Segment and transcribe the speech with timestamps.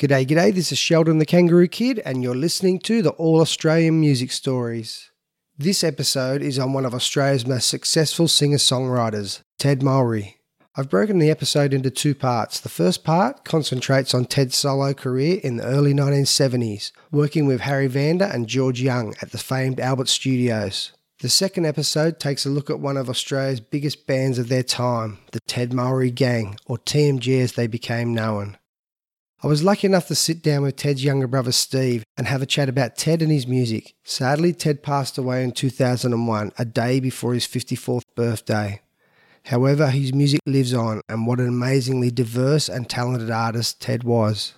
[0.00, 0.54] G'day, g'day.
[0.54, 5.10] This is Sheldon the Kangaroo Kid, and you're listening to the All Australian Music Stories.
[5.58, 10.36] This episode is on one of Australia's most successful singer songwriters, Ted Mulry.
[10.74, 12.60] I've broken the episode into two parts.
[12.60, 17.86] The first part concentrates on Ted's solo career in the early 1970s, working with Harry
[17.86, 20.92] Vanda and George Young at the famed Albert Studios.
[21.18, 25.18] The second episode takes a look at one of Australia's biggest bands of their time,
[25.32, 28.56] the Ted Mulry Gang, or TMG as they became known.
[29.42, 32.46] I was lucky enough to sit down with Ted's younger brother Steve and have a
[32.46, 33.94] chat about Ted and his music.
[34.04, 38.82] Sadly, Ted passed away in 2001, a day before his 54th birthday.
[39.46, 44.52] However, his music lives on, and what an amazingly diverse and talented artist Ted was.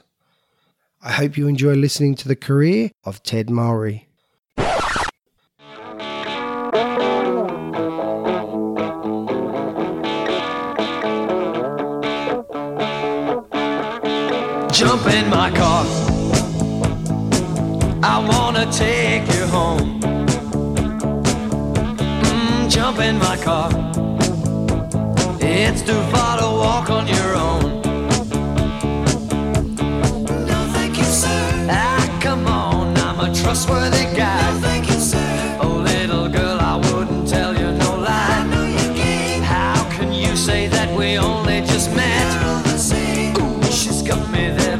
[1.00, 4.06] I hope you enjoy listening to the career of Ted Mulry.
[14.82, 15.84] Jump in my car.
[18.02, 20.00] I wanna take you home.
[22.26, 23.70] Mm, jump in my car.
[25.40, 27.80] It's too far to walk on your own.
[30.50, 31.42] No, thank you, sir.
[31.70, 34.42] Ah, come on, I'm a trustworthy guy.
[34.50, 35.58] No, thank you, sir.
[35.62, 38.34] Oh, little girl, I wouldn't tell you no lie.
[38.40, 39.42] I know you can.
[39.42, 42.10] How can you say that we only just met?
[43.38, 44.71] Ooh, she's got me there,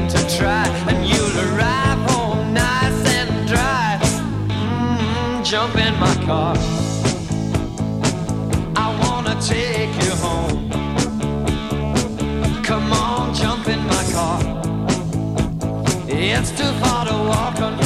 [0.00, 3.98] to try, and you'll arrive home nice and dry.
[4.48, 6.54] Mm, jump in my car.
[8.74, 10.70] I wanna take you home.
[12.62, 14.40] Come on, jump in my car.
[16.08, 17.81] It's too far to walk on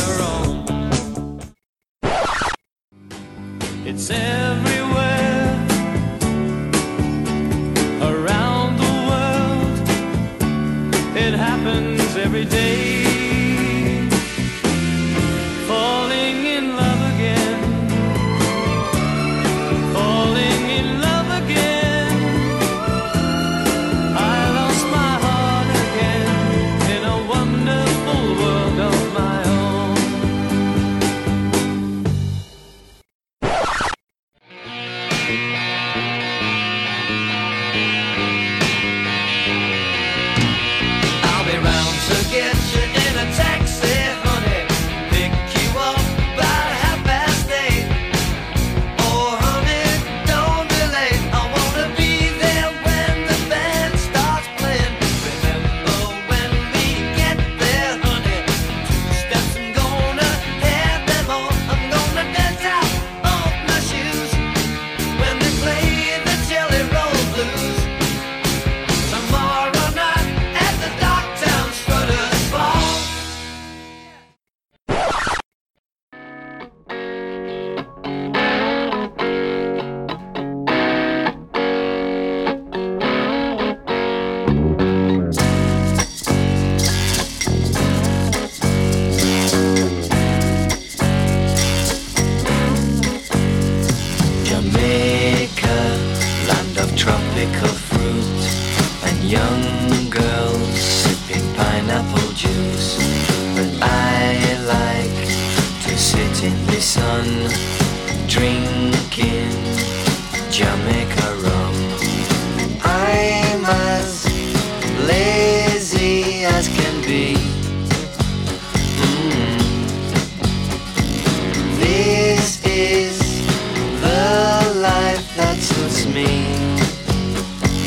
[126.15, 126.27] me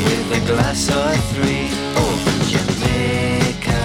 [0.04, 1.68] with a glass or three.
[1.96, 2.16] Oh,
[2.48, 3.80] Jamaica,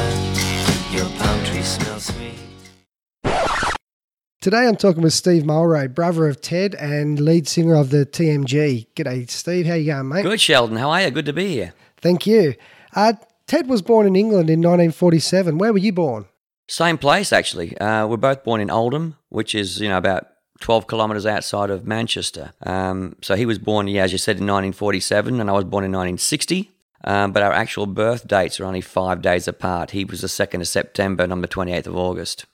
[0.95, 2.39] your palm tree smells sweet.
[4.41, 8.87] Today I'm talking with Steve Mulry, brother of Ted and lead singer of the TMG.
[8.95, 9.65] G'day, Steve.
[9.65, 10.23] How you going, mate?
[10.23, 10.77] Good, Sheldon.
[10.77, 11.11] How are you?
[11.11, 11.73] Good to be here.
[11.97, 12.53] Thank you.
[12.95, 13.13] Uh,
[13.47, 15.57] Ted was born in England in 1947.
[15.57, 16.25] Where were you born?
[16.67, 17.77] Same place, actually.
[17.77, 20.27] Uh, we're both born in Oldham, which is, you know, about
[20.61, 22.53] 12 kilometres outside of Manchester.
[22.63, 25.83] Um, so he was born, yeah, as you said, in 1947, and I was born
[25.83, 26.71] in 1960.
[27.03, 29.91] Um, but our actual birth dates are only five days apart.
[29.91, 32.45] He was the 2nd of September, and I'm the 28th of August.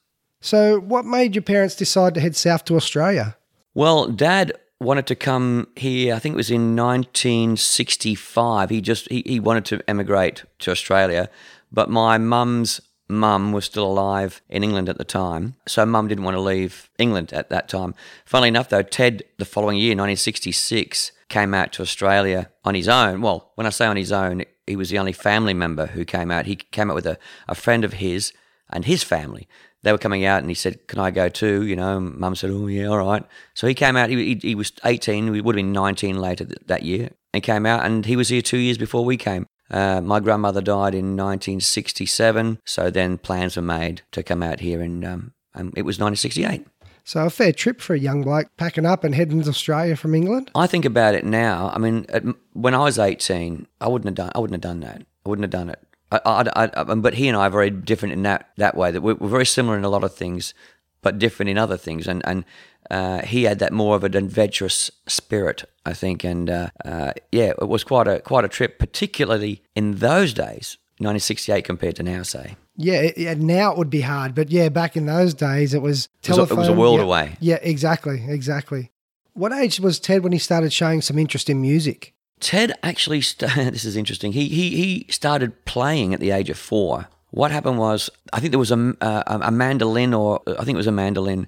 [0.42, 3.38] So, what made your parents decide to head south to Australia?
[3.74, 6.16] Well, Dad wanted to come here.
[6.16, 8.70] I think it was in 1965.
[8.70, 11.30] He just he, he wanted to emigrate to Australia,
[11.72, 12.82] but my mum's
[13.12, 16.90] mum was still alive in England at the time, so mum didn't want to leave
[16.98, 17.94] England at that time.
[18.26, 23.22] Funnily enough, though, Ted the following year, 1966, came out to Australia on his own.
[23.22, 26.32] Well, when I say on his own, he was the only family member who came
[26.32, 26.46] out.
[26.46, 27.18] He came out with a,
[27.48, 28.34] a friend of his
[28.70, 29.48] and his family
[29.84, 31.66] they were coming out and he said, Can I go too?
[31.66, 33.24] You know, mum said, Oh, yeah, all right.
[33.54, 36.46] So he came out, he, he, he was 18, he would have been 19 later
[36.46, 37.12] th- that year.
[37.34, 39.48] He came out and he was here two years before we came.
[39.72, 44.82] Uh, my grandmother died in 1967, so then plans were made to come out here,
[44.82, 46.68] and um, um, it was 1968.
[47.04, 50.14] So, a fair trip for a young bloke packing up and heading to Australia from
[50.14, 50.52] England.
[50.54, 51.72] I think about it now.
[51.74, 52.24] I mean, at,
[52.54, 54.32] when I was 18, I wouldn't have done.
[54.36, 55.02] I wouldn't have done that.
[55.26, 55.80] I wouldn't have done it.
[56.12, 56.20] I,
[56.56, 58.92] I, I, but he and I are very different in that that way.
[58.92, 60.54] That we're, we're, very similar in a lot of things,
[61.02, 62.08] but different in other things.
[62.08, 62.44] And and
[62.92, 66.24] uh, he had that more of an adventurous spirit, I think.
[66.26, 70.78] And uh, uh, yeah, it was quite a quite a trip, particularly in those days,
[70.98, 72.58] 1968 compared to now, say.
[72.76, 76.10] Yeah, yeah, now it would be hard, but yeah, back in those days, it was
[76.22, 76.58] telephone.
[76.58, 77.38] It was a, it was a world yeah, away.
[77.40, 78.92] Yeah, exactly, exactly.
[79.34, 82.14] What age was Ted when he started showing some interest in music?
[82.42, 84.34] Ted actually, st- this is interesting.
[84.34, 87.08] He, he, he started playing at the age of four.
[87.30, 90.78] What happened was, I think there was a, uh, a mandolin, or I think it
[90.78, 91.48] was a mandolin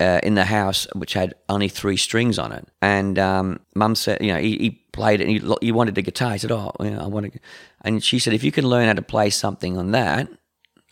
[0.00, 2.66] uh, in the house, which had only three strings on it.
[2.80, 6.02] And um, mum said, you know, he, he played it and he, he, wanted a
[6.02, 6.32] guitar.
[6.32, 7.40] He said, oh, you know, I want to.
[7.82, 10.28] And she said, if you can learn how to play something on that,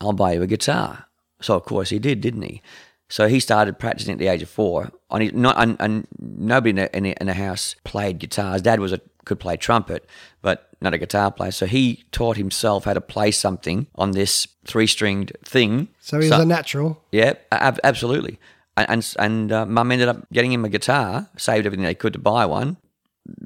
[0.00, 1.06] I'll buy you a guitar.
[1.40, 2.62] So, of course, he did, didn't he?
[3.08, 4.90] So he started practicing at the age of four.
[5.10, 8.62] On his, not, and, and nobody in the, in, the, in the house played guitars.
[8.62, 10.08] Dad was a could play trumpet,
[10.40, 11.50] but not a guitar player.
[11.50, 15.88] So he taught himself how to play something on this three stringed thing.
[16.00, 17.02] So he was so, a natural.
[17.12, 18.38] Yeah, ab- absolutely.
[18.76, 22.12] And and, and uh, mum ended up getting him a guitar, saved everything they could
[22.12, 22.76] to buy one.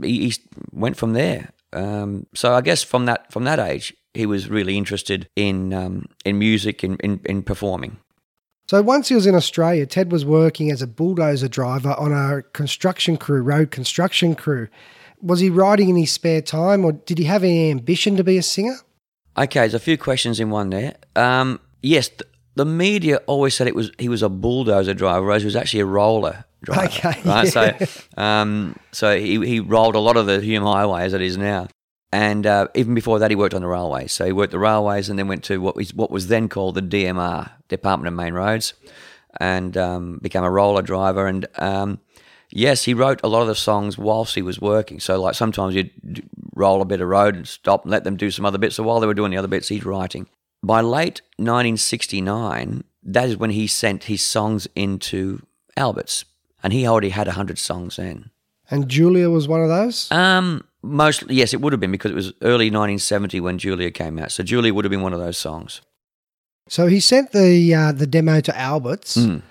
[0.02, 0.34] He, he
[0.72, 1.50] went from there.
[1.72, 6.06] Um, so I guess from that from that age, he was really interested in um,
[6.24, 7.98] in music, in, in, in performing.
[8.68, 12.42] So once he was in Australia, Ted was working as a bulldozer driver on a
[12.52, 14.68] construction crew, road construction crew
[15.22, 18.38] was he writing in his spare time, or did he have any ambition to be
[18.38, 18.76] a singer?
[19.36, 20.96] Okay, there's a few questions in one there.
[21.16, 22.24] Um, yes, the,
[22.54, 25.80] the, media always said it was he was a bulldozer driver, whereas he was actually
[25.80, 26.82] a roller driver.
[26.86, 27.54] Okay, right.
[27.54, 27.78] Yeah.
[27.78, 27.86] So,
[28.16, 31.68] um, so he he rolled a lot of the Hume Highway as it is now,
[32.12, 34.12] and uh, even before that, he worked on the railways.
[34.12, 36.74] So he worked the railways, and then went to what was what was then called
[36.74, 38.74] the DMR, Department of Main Roads,
[39.38, 41.46] and um, became a roller driver and.
[41.56, 42.00] Um,
[42.52, 45.00] yes, he wrote a lot of the songs whilst he was working.
[45.00, 48.30] So, like sometimes you'd roll a bit of road and stop and let them do
[48.30, 48.76] some other bits.
[48.76, 50.26] So, while they were doing the other bits, he's writing.
[50.62, 55.42] By late 1969, that is when he sent his songs into
[55.76, 56.24] Albert's,
[56.62, 58.30] and he already had 100 songs then.
[58.70, 60.10] And Julia was one of those?
[60.12, 64.18] Um, mostly, yes, it would have been because it was early 1970 when Julia came
[64.18, 64.32] out.
[64.32, 65.80] So, Julia would have been one of those songs.
[66.68, 69.16] So, he sent the, uh, the demo to Albert's.
[69.16, 69.42] Mm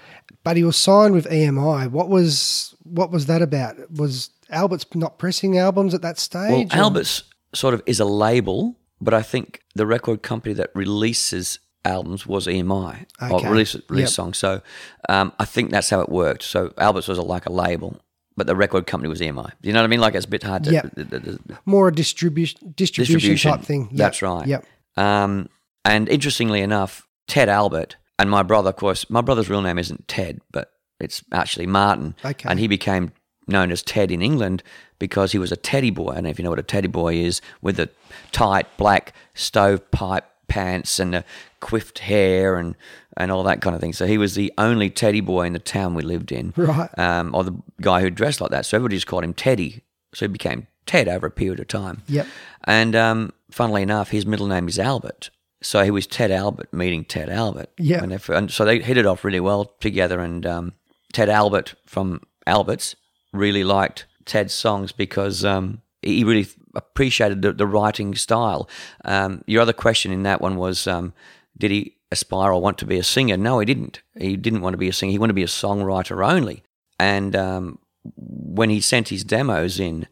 [0.44, 1.92] but he was signed with EMI.
[1.92, 3.92] What was what was that about?
[3.92, 6.70] Was Albert's not pressing albums at that stage?
[6.72, 11.60] Well, Albert's sort of is a label, but I think the record company that releases
[11.86, 13.34] albums was EMI okay.
[13.34, 14.10] or release release yep.
[14.10, 14.38] songs.
[14.38, 14.62] So
[15.08, 16.44] um, I think that's how it worked.
[16.44, 18.00] So Albert's was a, like a label,
[18.36, 19.52] but the record company was EMI.
[19.62, 20.02] You know what I mean?
[20.02, 20.72] Like it's a bit hard to.
[20.72, 21.60] Yep.
[21.66, 23.90] More a distribution distribution type thing.
[23.92, 23.98] Yep.
[23.98, 24.48] That's right.
[24.48, 24.66] Yep.
[24.98, 25.50] Um,
[25.86, 30.08] and interestingly enough, Ted Albert and my brother, of course, my brother's real name isn't
[30.08, 32.16] Ted, but it's actually Martin.
[32.24, 32.50] Okay.
[32.50, 33.14] And he became
[33.50, 34.64] known as Ted in England
[35.00, 36.12] because he was a teddy boy.
[36.12, 37.90] I don't know if you know what a teddy boy is, with the
[38.32, 41.24] tight black stovepipe pants and the
[41.60, 42.76] quiffed hair and,
[43.16, 43.94] and all that kind of thing.
[43.94, 46.54] So he was the only teddy boy in the town we lived in.
[46.56, 46.90] Right.
[46.98, 48.66] Um, or the guy who dressed like that.
[48.66, 49.84] So everybody just called him Teddy.
[50.14, 52.02] So he became Ted over a period of time.
[52.08, 52.28] Yep.
[52.64, 55.30] And um, funnily enough, his middle name is Albert.
[55.62, 57.70] So he was Ted Albert meeting Ted Albert.
[57.78, 58.02] Yeah.
[58.02, 60.20] And, and so they hit it off really well together.
[60.20, 60.74] And um,
[61.14, 62.96] Ted Albert from Albert's
[63.34, 68.70] really liked Ted's songs because um, he really appreciated the, the writing style.
[69.06, 71.14] Um, your other question in that one was um,
[71.58, 73.38] did he aspire or want to be a singer?
[73.38, 74.02] No, he didn't.
[74.18, 75.12] He didn't want to be a singer.
[75.12, 76.64] He wanted to be a songwriter only.
[77.00, 77.80] And um,
[78.16, 80.08] when he sent his demos in,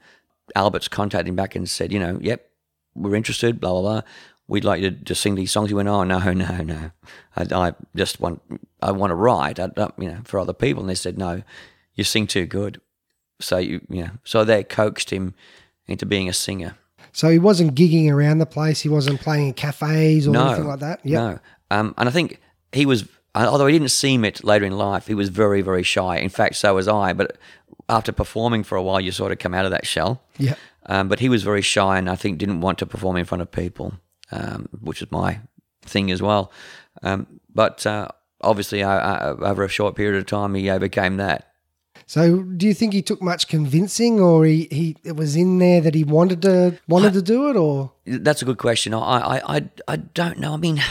[0.55, 2.49] Albert's contacted him back and said, you know, yep,
[2.95, 4.01] we're interested, blah, blah, blah
[4.47, 5.69] we'd like you to, to sing these songs.
[5.69, 6.91] He went, oh no, no, no,
[7.35, 8.41] I, I just want
[8.81, 10.81] I want to write, I- you know, for other people.
[10.81, 11.43] And they said, no,
[11.95, 12.81] you sing too good.
[13.39, 15.33] So you you know, so they coaxed him
[15.87, 16.77] into being a singer.
[17.13, 18.81] So he wasn't gigging around the place.
[18.81, 20.99] He wasn't playing in cafes or no, anything like that.
[21.03, 21.19] Yeah.
[21.19, 21.39] No,
[21.71, 22.39] um, and I think
[22.71, 26.17] he was, although he didn't seem it later in life, he was very, very shy.
[26.17, 27.13] In fact, so was I.
[27.13, 27.37] But
[27.89, 30.21] after performing for a while, you sort of come out of that shell.
[30.37, 30.55] Yeah.
[30.85, 33.41] Um, but he was very shy, and I think didn't want to perform in front
[33.41, 33.93] of people,
[34.31, 35.39] um, which is my
[35.81, 36.51] thing as well.
[37.03, 38.09] Um, but uh,
[38.41, 41.51] obviously, uh, uh, over a short period of time, he overcame that.
[42.07, 45.81] So do you think he took much convincing, or he, he it was in there
[45.81, 48.93] that he wanted to wanted to do it, or That's a good question.
[48.93, 50.53] I, I, I, I don't know.
[50.53, 50.81] I mean,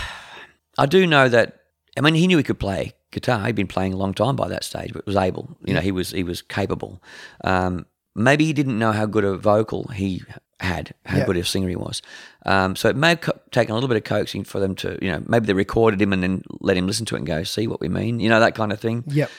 [0.78, 1.60] I do know that.
[1.96, 3.46] I mean, he knew he could play guitar.
[3.46, 5.56] He'd been playing a long time by that stage, but was able.
[5.64, 7.02] You know, he was he was capable.
[7.42, 10.22] Um, maybe he didn't know how good a vocal he
[10.60, 12.02] had, how good a singer he was.
[12.46, 14.98] Um, so it may have co- taken a little bit of coaxing for them to,
[15.02, 17.42] you know, maybe they recorded him and then let him listen to it and go,
[17.42, 19.04] see what we mean, you know, that kind of thing.
[19.06, 19.30] yep,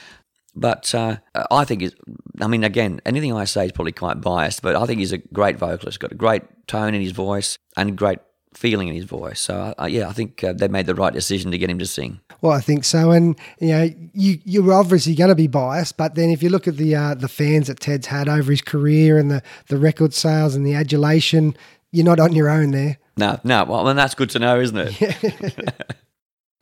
[0.58, 1.16] But uh,
[1.50, 1.94] I think, it's,
[2.40, 5.18] I mean, again, anything I say is probably quite biased, but I think he's a
[5.18, 8.18] great vocalist, got a great tone in his voice and great
[8.54, 9.40] feeling in his voice.
[9.40, 11.86] So, uh, yeah, I think uh, they made the right decision to get him to
[11.86, 12.20] sing.
[12.40, 13.12] well, I think so.
[13.12, 16.66] And you know, you you're obviously going to be biased, but then if you look
[16.66, 20.12] at the uh, the fans that Ted's had over his career and the the record
[20.12, 21.56] sales and the adulation,
[21.92, 22.98] you're not on your own there.
[23.16, 25.94] No, no, well, then that's good to know, isn't it?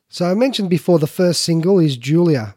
[0.08, 1.96] So I mentioned before the first single is.
[1.96, 2.54] Julia,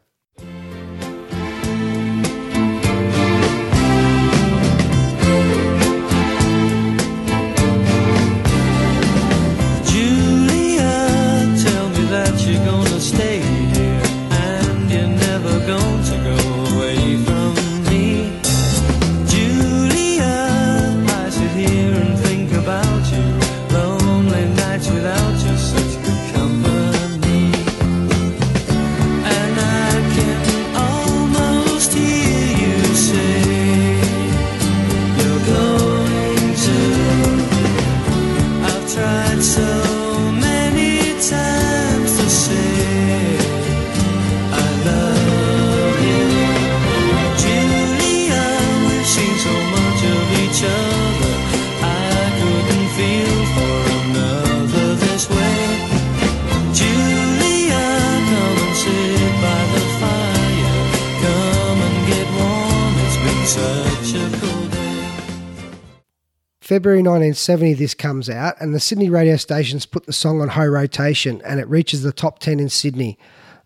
[66.69, 70.67] February 1970, this comes out, and the Sydney radio stations put the song on high
[70.67, 73.17] rotation, and it reaches the top 10 in Sydney.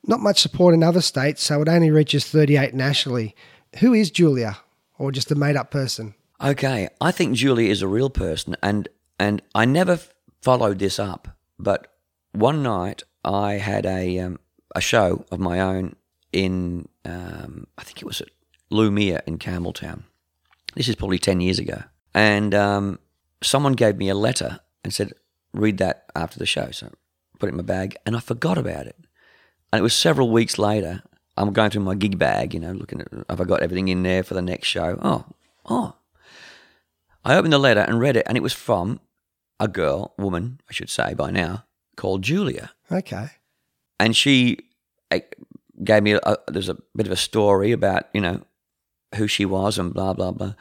[0.07, 3.35] Not much support in other states, so it only reaches 38 nationally.
[3.79, 4.59] Who is Julia,
[4.97, 6.15] or just a made up person?
[6.41, 8.87] Okay, I think Julia is a real person, and
[9.19, 11.27] and I never f- followed this up.
[11.59, 11.93] But
[12.31, 14.39] one night I had a um,
[14.73, 15.97] a show of my own
[16.31, 18.29] in um, I think it was at
[18.71, 20.03] Lumia in Campbelltown.
[20.75, 21.83] This is probably ten years ago,
[22.13, 22.99] and um,
[23.41, 25.13] someone gave me a letter and said,
[25.53, 28.57] "Read that after the show." So I put it in my bag, and I forgot
[28.57, 28.97] about it.
[29.71, 31.03] And it was several weeks later.
[31.35, 34.03] I'm going through my gig bag, you know, looking at have I got everything in
[34.03, 34.99] there for the next show.
[35.01, 35.25] Oh,
[35.65, 35.95] oh,
[37.25, 38.99] I opened the letter and read it, and it was from
[39.59, 41.65] a girl, woman, I should say by now,
[41.95, 42.71] called Julia.
[42.91, 43.29] Okay.
[43.99, 44.57] And she
[45.09, 45.21] eh,
[45.83, 48.41] gave me a, there's a bit of a story about, you know,
[49.15, 50.55] who she was and blah, blah, blah.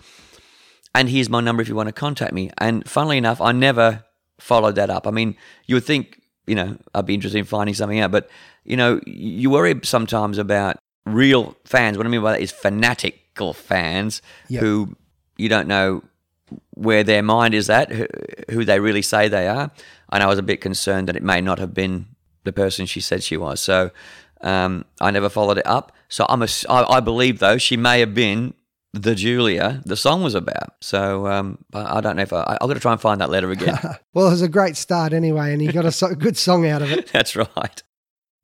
[0.95, 2.51] And here's my number if you want to contact me.
[2.59, 4.05] And funnily enough, I never
[4.39, 5.07] followed that up.
[5.07, 8.29] I mean, you would think, you know, I'd be interested in finding something out, but,
[8.65, 11.97] you know, you worry sometimes about real fans.
[11.97, 14.61] What I mean by that is fanatical fans Yep.
[14.61, 14.97] who
[15.37, 16.03] you don't know
[16.75, 18.07] where their mind is at, who,
[18.51, 19.71] who they really say they are.
[20.13, 22.07] And I was a bit concerned that it may not have been
[22.45, 23.61] the person she said she was.
[23.61, 23.91] So
[24.43, 25.93] um, I never followed it up.
[26.09, 28.53] So I'm a, I, I believe, though, she may have been
[28.93, 30.75] the Julia the song was about.
[30.81, 33.51] So um, I, don't know if I, I've got to try and find that letter
[33.51, 33.79] again.
[34.15, 36.83] Well, it was a great start anyway, and he got a so- good song out
[36.83, 37.07] of it.
[37.13, 37.83] That's right.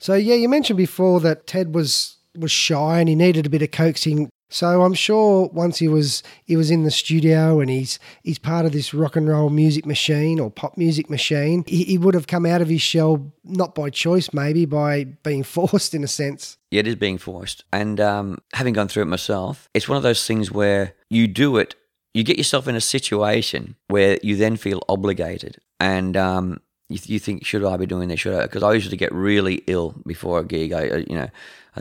[0.00, 3.62] So yeah, you mentioned before that Ted was was shy and he needed a bit
[3.62, 4.30] of coaxing.
[4.50, 8.64] So I'm sure once he was he was in the studio and he's he's part
[8.64, 12.26] of this rock and roll music machine or pop music machine, he, he would have
[12.26, 16.56] come out of his shell not by choice, maybe by being forced in a sense.
[16.70, 17.64] Yeah, it is being forced.
[17.72, 21.56] And um, having gone through it myself, it's one of those things where you do
[21.58, 21.74] it,
[22.14, 25.58] you get yourself in a situation where you then feel obligated.
[25.80, 28.20] And um, you, think, should I be doing this?
[28.20, 28.42] Should I?
[28.42, 30.72] Because I usually get really ill before a gig.
[30.72, 31.28] I, you know,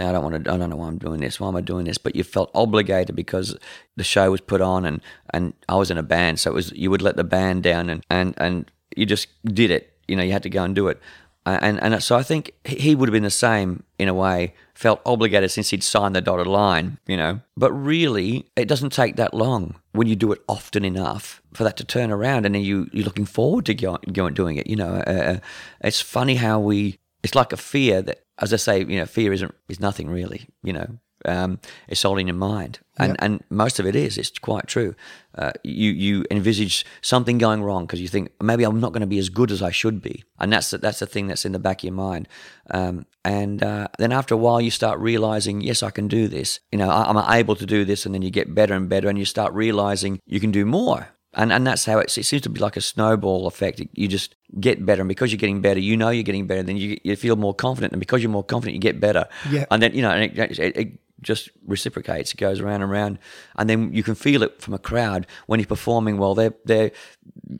[0.03, 0.51] I don't want to.
[0.51, 1.39] I don't know why I'm doing this.
[1.39, 1.97] Why am I doing this?
[1.97, 3.57] But you felt obligated because
[3.95, 5.01] the show was put on, and
[5.33, 7.89] and I was in a band, so it was you would let the band down,
[7.89, 9.93] and and and you just did it.
[10.07, 10.99] you know you had to go and do it.
[11.45, 14.53] Uh, and and so I think he- would have been the same in a way,
[14.73, 17.39] felt obligated since he'd signed the dotted line, you know.
[17.55, 21.77] But really, it doesn't take that long when you do it often enough for that
[21.77, 24.67] to turn around, and then you you're looking forward to go, going doing it.
[24.67, 25.39] You know, uh,
[25.81, 29.33] it's funny how we it's like a fear that, as I say, you know, fear
[29.33, 30.47] isn't is nothing really.
[30.63, 30.87] You know,
[31.25, 34.17] um, it's all in your mind, and and most of it is.
[34.17, 34.95] It's quite true.
[35.35, 39.07] Uh, you you envisage something going wrong because you think maybe I'm not going to
[39.07, 41.51] be as good as I should be, and that's the, that's the thing that's in
[41.51, 42.27] the back of your mind.
[42.69, 46.59] Um, and uh, then after a while, you start realizing, yes, I can do this.
[46.71, 49.09] You know, I, I'm able to do this, and then you get better and better,
[49.09, 51.09] and you start realizing you can do more.
[51.33, 53.81] And, and that's how it, it seems to be like a snowball effect.
[53.93, 56.63] You just get better, and because you're getting better, you know you're getting better.
[56.63, 59.27] Then you, you feel more confident, and because you're more confident, you get better.
[59.49, 59.65] Yeah.
[59.69, 62.33] And then you know, and it, it, it just reciprocates.
[62.33, 63.19] It goes around and around,
[63.55, 66.33] and then you can feel it from a crowd when you're performing well.
[66.33, 66.91] They're they're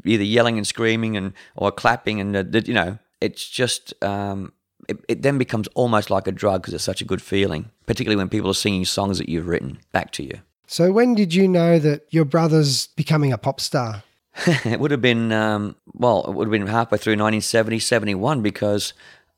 [0.06, 3.94] either yelling and screaming and or clapping, and uh, you know, it's just.
[4.04, 4.54] Um,
[4.88, 8.16] it, it then becomes almost like a drug because it's such a good feeling, particularly
[8.16, 10.40] when people are singing songs that you've written back to you.
[10.68, 14.04] So when did you know that your brother's becoming a pop star?
[14.46, 18.94] it would have been um, well, it would have been halfway through 1970, 71 because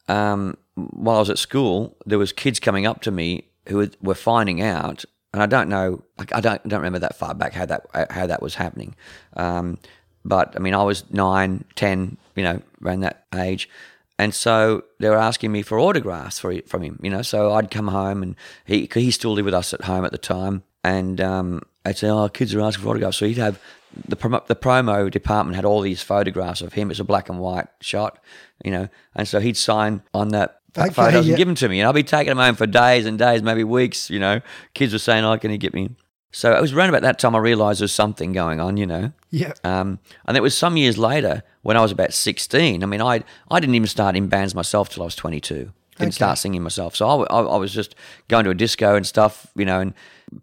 [0.07, 4.15] um, while I was at school, there was kids coming up to me who were
[4.15, 7.86] finding out, and I don't know, I don't don't remember that far back how that
[8.09, 8.95] how that was happening,
[9.38, 9.77] um,
[10.25, 13.69] but I mean I was nine, ten, you know, around that age.
[14.17, 17.21] And so they were asking me for autographs for, from him, you know.
[17.21, 20.17] So I'd come home, and he he still lived with us at home at the
[20.17, 23.59] time, and um, I'd say, "Oh, kids are asking for autographs." So he'd have
[24.07, 26.91] the promo, the promo department had all these photographs of him.
[26.91, 28.19] It's a black and white shot,
[28.63, 31.31] you know, and so he'd sign on that Okay, photos yeah.
[31.31, 33.41] and give them to me, and I'll be taking them home for days and days,
[33.41, 34.09] maybe weeks.
[34.09, 34.41] You know,
[34.74, 35.89] kids were saying, "Oh, can you get me?"
[36.31, 39.12] So it was around about that time I realised there's something going on, you know.
[39.31, 39.53] Yeah.
[39.63, 42.83] Um, and it was some years later when I was about 16.
[42.83, 45.55] I mean, I I didn't even start in bands myself till I was 22.
[45.55, 46.12] Didn't Okay.
[46.12, 46.95] start singing myself.
[46.95, 47.95] So I, I, I was just
[48.27, 49.93] going to a disco and stuff, you know, and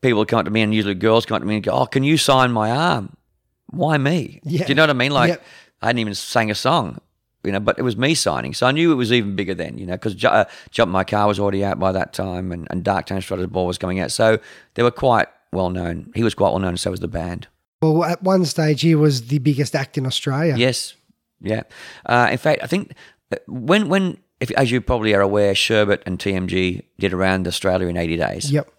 [0.01, 1.87] people come up to me, and usually girls come up to me and go, Oh,
[1.87, 3.17] can you sign my arm?
[3.71, 4.41] Why me?
[4.45, 4.65] Yeah.
[4.65, 5.13] Do you know what I mean?
[5.13, 5.45] Like, Yep.
[5.83, 7.01] I hadn't even sang a song,
[7.45, 8.55] you know, but it was me signing.
[8.55, 11.29] So I knew it was even bigger then, you know, because uh, Jump My Car
[11.29, 14.11] was already out by that time and, and Dark Town Strutter's Ball was coming out.
[14.11, 14.39] So
[14.75, 16.13] they were quite well known.
[16.15, 17.49] He was quite well known, and so was the band.
[17.83, 20.57] Well, at one stage, he was the biggest act in Australia.
[20.57, 20.95] Yes,
[21.41, 21.65] yeah.
[22.07, 22.95] Uh, in fact, I think
[23.33, 27.87] uh, when when if, as you probably are aware, Sherbet and TMG did around Australia
[27.89, 28.51] in eighty days.
[28.51, 28.71] Yep.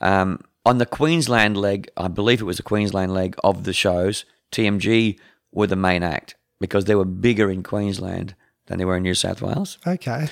[0.00, 4.24] Um, on the Queensland leg, I believe it was the Queensland leg of the shows.
[4.52, 5.18] TMG
[5.52, 8.34] were the main act because they were bigger in Queensland
[8.66, 9.78] than they were in New South Wales.
[9.86, 10.28] Okay.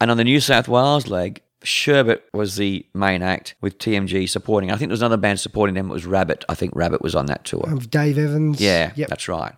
[0.00, 4.70] And on the New South Wales leg, Sherbet was the main act with TMG supporting.
[4.70, 5.88] I think there was another band supporting them.
[5.90, 6.44] It was Rabbit.
[6.48, 7.64] I think Rabbit was on that tour.
[7.72, 8.60] Of Dave Evans.
[8.60, 9.08] Yeah, Yep.
[9.08, 9.54] that's right.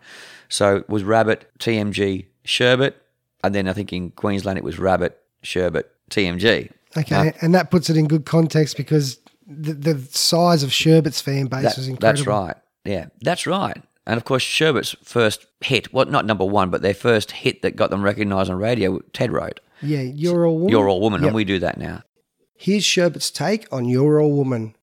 [0.48, 2.94] So it was Rabbit, TMG, Sherbet,
[3.42, 6.70] and then I think in Queensland it was Rabbit, Sherbet, TMG.
[6.96, 7.29] Okay.
[7.29, 11.46] Uh, and that puts it in good context because the, the size of Sherbet's fan
[11.46, 12.24] base That- was incredible.
[12.24, 12.56] that's right.
[12.85, 13.82] Yeah, that's right.
[14.06, 17.74] And of course, Sherbet's first hit, well, not number one, but their first hit that
[17.76, 19.59] got them recognised on radio, Ted wrote.
[19.82, 20.00] Yeah.
[20.02, 20.70] You're all woman.
[20.70, 21.26] You're All Woman, Yep.
[21.28, 22.02] and we do that now.
[22.56, 24.74] Here's Sherbet's take on You're All Woman.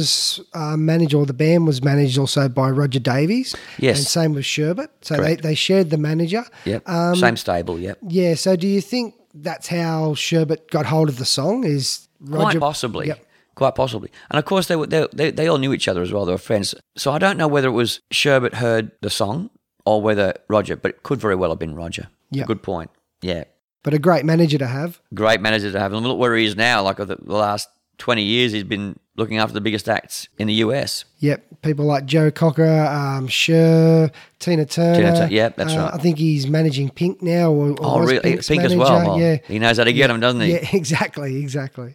[0.00, 3.54] Was uh, managed, or the band was managed also by Roger Davies.
[3.78, 3.98] Yes.
[3.98, 4.90] And same with Sherbet.
[5.02, 5.42] So they, Correct.
[5.42, 6.44] they shared the manager.
[6.64, 6.88] Yep.
[6.88, 7.78] Um, Same stable.
[7.78, 7.98] Yep.
[8.08, 8.34] Yeah.
[8.34, 11.64] So do you think that's how Sherbet got hold of the song?
[11.64, 13.06] Is Roger Quite possibly.
[13.08, 13.26] Yep.
[13.54, 14.10] Quite possibly.
[14.30, 16.24] And of course, they, were, they, they, they all knew each other as well.
[16.24, 16.74] They were friends.
[16.96, 19.50] So I don't know whether it was Sherbet heard the song
[19.84, 22.08] or whether Roger, but it could very well have been Roger.
[22.30, 22.46] Yep.
[22.46, 22.90] Good point.
[23.20, 23.44] Yeah.
[23.82, 25.00] But a great manager to have.
[25.14, 25.92] Great manager to have.
[25.92, 26.82] And look where he is now.
[26.82, 27.68] Like the, the last
[28.00, 31.04] 20 years, he's been looking after the biggest acts in the US.
[31.18, 34.10] Yep, people like Joe Cocker, um, Cher,
[34.40, 34.96] Tina Turner.
[34.96, 35.94] Tina Tur- yep, that's Uh, right.
[35.94, 37.52] I think he's managing Pink now.
[37.52, 38.20] Or, or Oh, really?
[38.20, 39.06] Pink's Pink as well.
[39.06, 40.52] Well, Yeah, He knows how to get them, doesn't he?
[40.52, 41.94] yeah, exactly, exactly.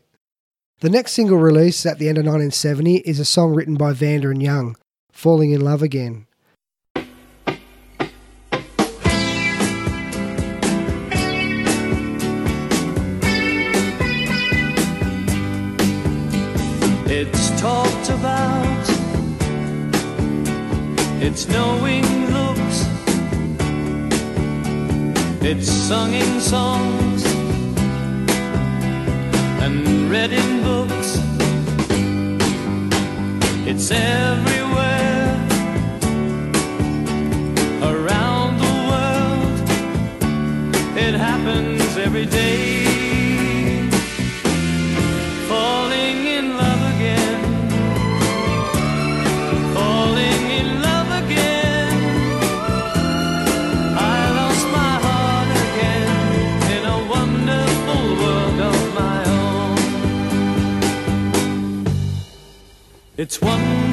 [0.81, 4.29] The next single released at the end of 1970 is a song written by Vanda
[4.29, 4.75] and Young,
[5.11, 6.24] "Falling in Love Again."
[18.09, 18.85] About.
[21.21, 22.85] It's knowing looks.
[25.41, 27.23] It's sung in songs
[29.63, 31.19] and read in books.
[33.65, 35.31] It's everywhere
[37.81, 39.57] around the world.
[40.97, 42.74] It happens every day
[63.17, 63.84] It's wondering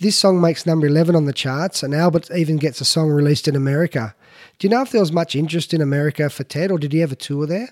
[0.00, 3.46] This song makes number 11 on the charts, and Albert even gets a song released
[3.46, 4.14] in America.
[4.58, 7.02] Do you know if there was much interest in America for Ted, or did he
[7.02, 7.68] a tour there?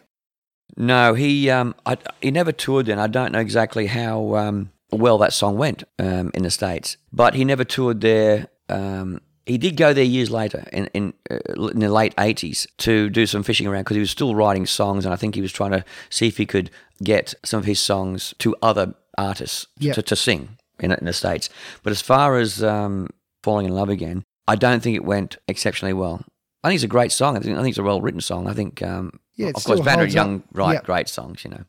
[0.76, 2.98] No, he um, I, he never toured then.
[2.98, 7.34] I don't know exactly how um, well that song went um, in the states, but
[7.34, 8.48] he never toured there.
[8.68, 11.38] Um, he did go there years later in in, uh,
[11.68, 15.06] in the late eighties to do some fishing around because he was still writing songs,
[15.06, 16.70] and I think he was trying to see if he could
[17.02, 19.94] get some of his songs to other artists Yeah.
[19.94, 21.48] to, to sing in, in the states.
[21.82, 23.08] But as far as um,
[23.42, 26.24] falling in love again, I don't think it went exceptionally well.
[26.64, 27.36] I think it's a great song.
[27.36, 28.48] I think, I think it's a well written song.
[28.48, 30.82] I think, um, Yeah, of course, Vanda Young write Yeah.
[30.82, 31.44] great songs.
[31.44, 31.64] You know,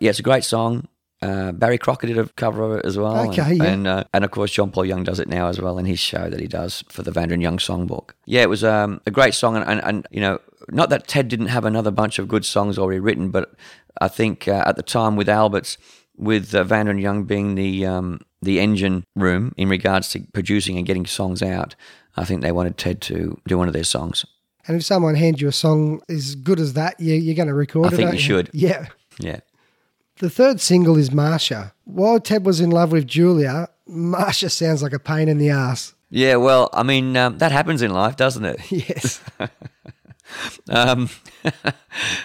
[0.00, 0.88] yeah, it's a great song.
[1.22, 3.30] Uh, Barry Crocker did a cover of it as well.
[3.30, 3.64] Okay, and, yeah.
[3.64, 5.98] and, uh, and of course John Paul Young does it now as well in his
[5.98, 8.10] show that he does for the Vanda Young Songbook.
[8.26, 11.28] Yeah, it was um, a great song, and, and, and you know, not that Ted
[11.28, 13.54] didn't have another bunch of good songs already written, but
[14.00, 15.78] I think uh, at the time with Alberts,
[16.16, 20.86] with uh, Vanda Young being the um, the engine room in regards to producing and
[20.86, 21.74] getting songs out,
[22.16, 24.24] I think they wanted Ted to do one of their songs.
[24.66, 27.54] And if someone hands you a song as good as that, you, you're going to
[27.54, 27.94] record I it.
[27.94, 28.50] I think you should.
[28.54, 28.86] Yeah.
[29.18, 29.40] Yeah.
[30.18, 31.72] The third single is Marsha.
[31.84, 35.94] While Ted was in love with Julia, Marsha sounds like a pain in the ass.
[36.08, 38.60] Yeah, well, I mean, um, that happens in life, doesn't it?
[38.70, 39.20] Yes.
[40.68, 41.10] Um,
[41.42, 41.72] there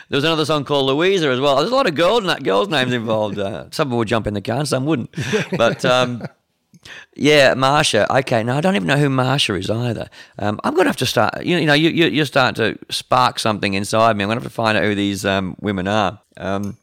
[0.10, 1.58] was another song called Louisa as well.
[1.58, 3.40] There's a lot of girl, girls' names involved.
[3.40, 5.14] Uh, some would jump in the car and some wouldn't.
[5.58, 6.24] But um,
[7.16, 8.10] yeah, Marsha.
[8.10, 10.10] Okay, now I don't even know who Marsha is either.
[10.38, 11.44] Um, I'm going to have to start.
[11.46, 14.24] You, you know, you, you you start to spark something inside me.
[14.24, 16.22] I'm going to have to find out who these um, women are.
[16.38, 16.78] Um,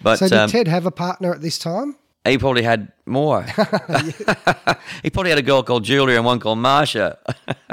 [0.00, 1.96] but so did um, Ted have a partner at this time?
[2.24, 3.42] he probably had more.
[5.02, 7.16] he probably had a girl called Julia and one called Marsha.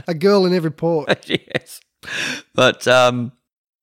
[0.08, 1.30] A girl in every port.
[1.30, 1.82] yes,
[2.54, 3.32] but um,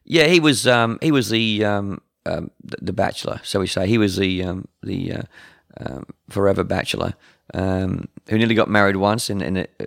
[0.05, 3.87] yeah, he was um, he was the, um, um, the bachelor, so we say.
[3.87, 5.23] He was the um, the uh,
[5.79, 7.15] um, forever bachelor
[7.55, 9.85] um, who nearly got married once, in, in it, uh,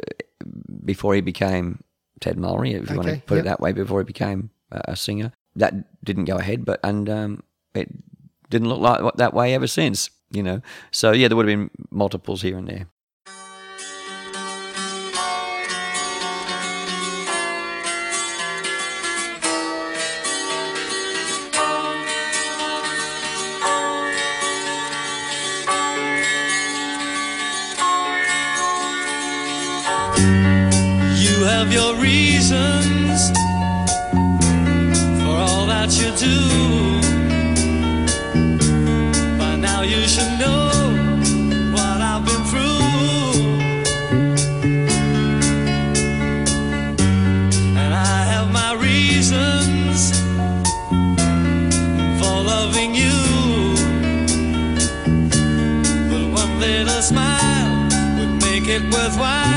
[0.86, 1.84] before he became
[2.20, 3.46] Ted Mulry, if you want to put yep.
[3.46, 5.32] it that way, before he became a, a singer.
[5.56, 7.89] That didn't go ahead, but and um, it
[8.50, 10.10] didn't look like that way ever since.
[10.32, 10.62] You know,
[10.92, 12.86] so yeah, there would have been multiples here and there.
[30.20, 33.32] You have your reasons
[35.22, 36.38] for all that you do.
[39.38, 40.72] By now you should know
[41.76, 42.84] what I've been through.
[47.82, 50.12] And I have my reasons
[52.20, 53.20] for loving you.
[56.10, 59.49] But one little smile would make it worthwhile.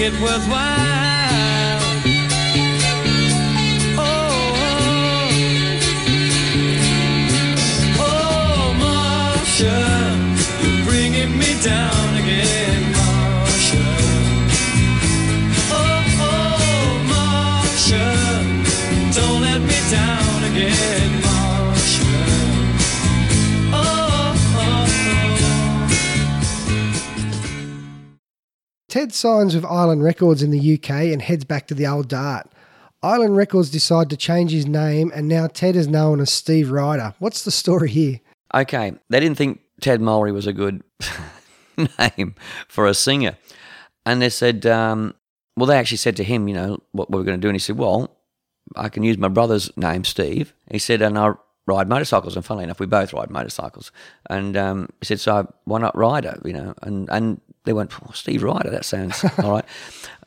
[0.00, 1.80] Make it worthwhile.
[3.98, 4.14] Oh, Oh,
[7.98, 9.89] oh, oh Marcia, you're
[29.00, 32.46] Ted signs with Island Records in the UK and heads back to the old dart.
[33.02, 37.14] Island Records decide to change his name, and now Ted is known as Steve Ryder.
[37.18, 38.20] What's the story here?
[38.54, 40.82] Okay, they didn't think Ted Mulry was a good
[41.98, 42.34] name
[42.68, 43.38] for a singer.
[44.04, 45.14] And they said, um,
[45.56, 47.48] well, they actually said to him, you know, what we're going to do.
[47.48, 48.18] And he said, well,
[48.76, 50.52] I can use my brother's name, Steve.
[50.70, 51.32] He said, and I
[51.66, 52.36] ride motorcycles.
[52.36, 53.92] And funnily enough, we both ride motorcycles.
[54.28, 56.74] And um, he said, so why not Ryder, you know?
[56.82, 59.64] And, and they went, oh, Steve Ryder, that sounds all right.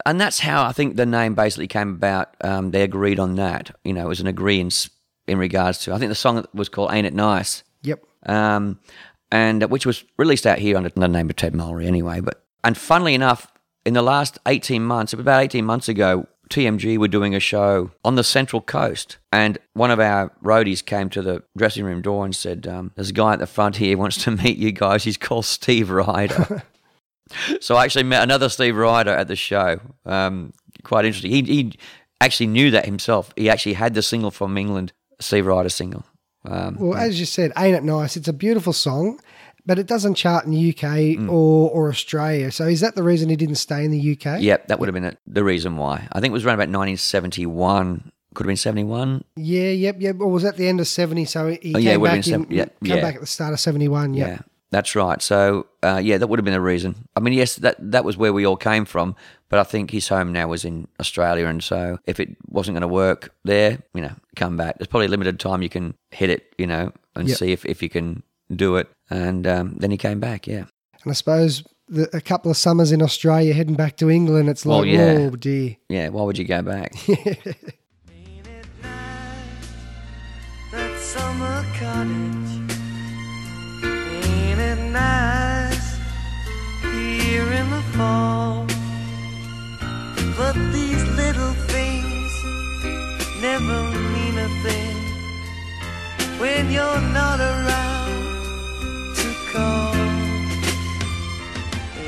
[0.06, 2.36] And that's how I think the name basically came about.
[2.41, 3.76] Um, they agreed on that.
[3.84, 4.89] You know, it was an agreement
[5.28, 8.04] in regards to, I think the song was called Ain't It Nice Yep.
[8.28, 8.80] um,
[9.32, 12.19] and which was released out here under the name of Ted Mulry anyway.
[12.19, 13.48] But and funnily enough,
[13.86, 18.15] in the last eighteen months, about eighteen months ago, TMG were doing a show on
[18.15, 22.36] the Central Coast, and one of our roadies came to the dressing room door and
[22.36, 25.04] said, um, "There's a guy at the front here who wants to meet you guys.
[25.04, 26.63] He's called Steve Ryder."
[27.59, 29.79] so I actually met another Steve Ryder at the show.
[30.05, 31.31] Um, quite interesting.
[31.31, 31.79] He he
[32.21, 33.31] actually knew that himself.
[33.36, 36.05] He actually had the single from England, Steve Ryder single.
[36.45, 38.17] Um, Well, as you said, Ain't It Nice?
[38.17, 39.19] It's a beautiful song,
[39.65, 41.29] but it doesn't chart in the UK Mm.
[41.31, 42.51] or, or Australia.
[42.51, 44.41] So is that the reason he didn't stay in the UK?
[44.41, 46.07] Yep, that would have been it, the reason why.
[46.12, 48.12] I think it was around about 1971.
[48.36, 49.23] Could have been 71.
[49.36, 50.15] Yeah, yep, yep.
[50.19, 51.25] Or was that the end of 70?
[51.25, 53.01] So he Oh, came, yeah, it back, in, yeah, came yeah.
[53.01, 54.13] back at the start of 71.
[54.15, 54.39] Yeah, Yeah.
[54.73, 55.21] That's right.
[55.21, 57.07] So, uh, yeah, that would have been the reason.
[57.15, 59.15] I mean, yes, that that was where we all came from,
[59.49, 62.81] but I think his home now was in Australia, and so if it wasn't going
[62.81, 64.77] to work there, you know, come back.
[64.77, 67.38] There's probably a limited time you can hit it, you know, and Yep.
[67.38, 68.88] see if, if you can do it.
[69.09, 70.47] And um, then he came back.
[70.47, 70.65] Yeah,
[71.03, 74.65] And I suppose the, a couple of summers in Australia heading back to England, it's
[74.65, 75.17] Well, like, yeah.
[75.19, 75.77] oh dear.
[75.89, 76.09] yeah.
[76.09, 76.93] Why would you go back?
[77.09, 77.19] Ain't
[78.47, 79.69] it nice,
[80.71, 82.53] that summer cottage?
[84.93, 85.97] Nice,
[86.84, 88.67] here in the fall?
[90.38, 92.32] But these little things
[93.41, 93.79] never
[94.13, 94.97] mean a thing
[96.39, 99.95] when you're not around to call.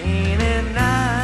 [0.04, 1.15] Ain't it nice,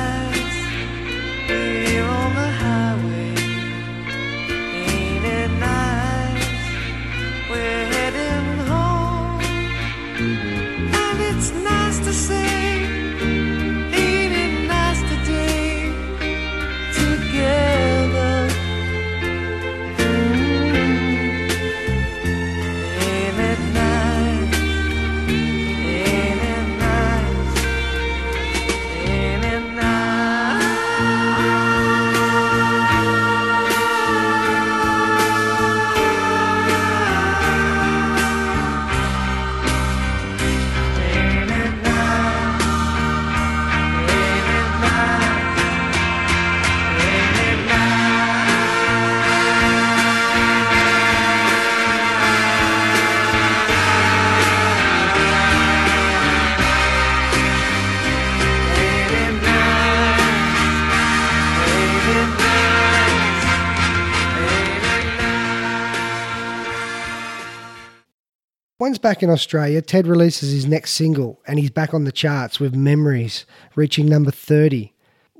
[68.97, 72.75] Back in Australia, Ted releases his next single and he's back on the charts with
[72.75, 74.93] Memories, reaching number 30.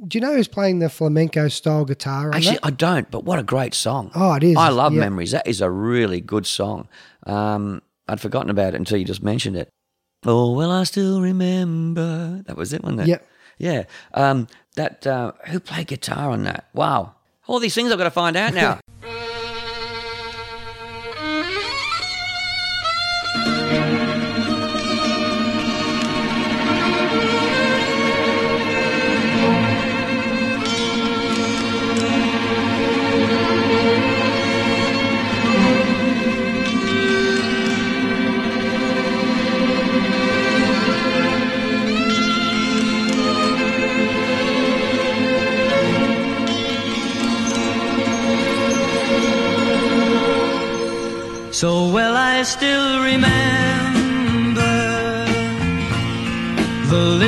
[0.08, 2.66] Do you know who's playing the flamenco style guitar on Actually, that?
[2.66, 4.12] I don't, but what a great song.
[4.16, 5.02] Oh, it is, I love yeah.
[5.02, 5.32] Memories.
[5.32, 6.88] That is a really good song.
[7.28, 9.70] Um, I'd forgotten about it until you just mentioned it.
[10.26, 12.42] Oh, well, I still remember.
[12.48, 13.08] That was it, wasn't it?
[13.08, 13.28] Yep.
[13.58, 13.84] Yeah.
[14.14, 16.68] Um, that, uh, who played guitar on that?
[16.74, 17.16] Wow.
[17.48, 18.80] All these things I've got to find out now.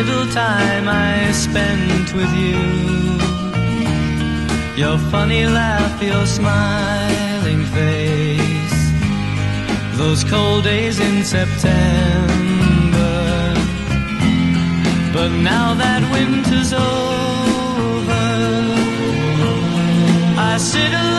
[0.05, 2.59] little time I spent with you.
[4.75, 8.79] Your funny laugh, your smiling face,
[9.97, 11.83] those cold days in September.
[15.13, 18.25] But now that winter's over,
[20.51, 21.12] I sit alone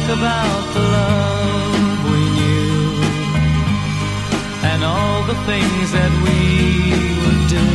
[0.00, 3.02] talk about the love we knew
[4.70, 6.38] and all the things that we
[7.22, 7.66] would do.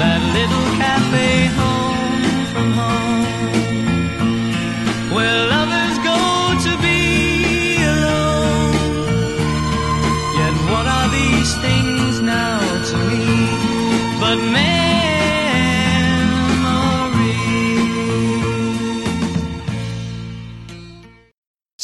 [0.00, 3.26] That little cafe home from home,
[5.14, 6.20] where lovers go
[6.66, 7.00] to be
[7.82, 8.74] alone.
[10.40, 12.60] Yet what are these things now
[12.90, 13.24] to me
[14.20, 14.67] but memories?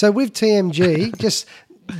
[0.04, 1.46] So with TMG, just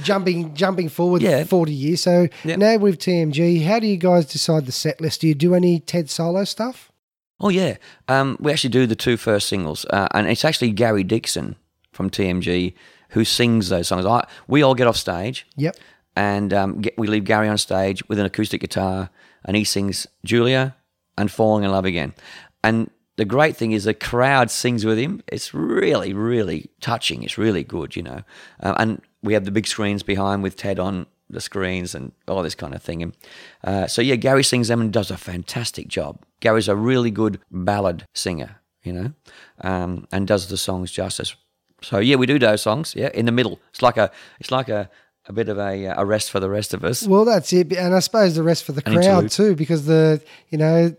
[0.02, 1.44] jumping jumping forward Yeah.
[1.44, 2.02] 40 years.
[2.02, 2.58] So Yep.
[2.58, 5.22] now with TMG, how do you guys decide the set list?
[5.22, 6.92] Do you do any Ted solo stuff?
[7.40, 7.76] Oh yeah,
[8.08, 11.56] um, we actually do the two first singles, uh, and it's actually Gary Dixon
[11.92, 12.74] from TMG
[13.10, 14.04] who sings those songs.
[14.04, 15.76] I, we all get off stage, Yep.
[16.14, 19.08] and um, get, we leave Gary on stage with an acoustic guitar,
[19.46, 20.76] and he sings Julia
[21.16, 22.12] and Falling in Love Again.
[22.62, 25.22] And the great thing is the crowd sings with him.
[25.28, 27.22] It's really, really touching.
[27.22, 28.22] It's really good, you know.
[28.60, 32.42] Uh, and we have the big screens behind with Ted on the screens and all
[32.42, 33.02] this kind of thing.
[33.02, 33.12] And
[33.62, 36.22] uh, so yeah, Gary sings them and does a fantastic job.
[36.40, 39.12] Gary's a really good ballad singer, you know,
[39.62, 41.34] um, and does the songs justice.
[41.82, 42.94] So yeah, we do those songs.
[42.96, 43.60] Yeah, in the middle.
[43.70, 44.10] It's like a,
[44.40, 44.90] it's like a,
[45.26, 47.06] a bit of a, uh, a rest for the rest of us.
[47.06, 47.72] Well, that's it.
[47.72, 49.30] And I suppose the rest for the An crowd interlude.
[49.30, 50.94] too, because the, you know,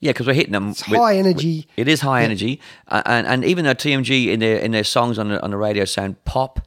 [0.00, 0.70] Yeah, because we're hitting them.
[0.70, 1.66] it's with- high energy.
[1.76, 5.18] It is high energy, uh, and and even though TMG in their in their songs
[5.18, 6.60] on the on the radio sound pop,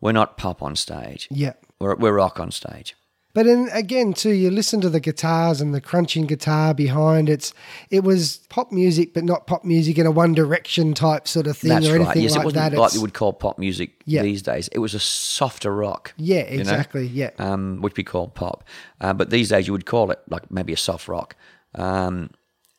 [0.00, 1.28] we're not pop on stage.
[1.30, 1.52] Yeah.
[1.78, 2.96] We're we're rock on stage.
[3.34, 7.54] But then again, too, you listen to the guitars and the crunching guitar behind it's
[7.88, 11.56] it was pop music, but not pop music in a One Direction type sort of
[11.56, 12.22] thing That's or anything.
[12.24, 12.78] Yes, like it wasn't that.
[12.78, 14.22] like It's- you would call pop music Yeah.
[14.22, 14.68] these days.
[14.72, 16.12] It was a softer rock.
[16.18, 16.60] yeah, you know?
[16.60, 17.06] exactly.
[17.06, 17.30] Yeah.
[17.38, 18.64] um, which we call pop.
[19.00, 21.34] Uh, but these days you would call it like maybe a soft rock.
[21.74, 22.28] Um,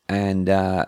[0.08, 0.84] and uh,